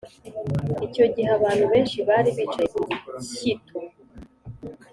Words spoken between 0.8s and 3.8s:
icyo gihe abantu benshi bari bicaye kugishyito